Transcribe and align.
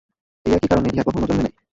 এই 0.45 0.51
একই 0.53 0.67
কারণে 0.71 0.87
ইহা 0.91 1.03
কখনও 1.07 1.27
জন্মে 1.29 1.43
নাই। 1.45 1.53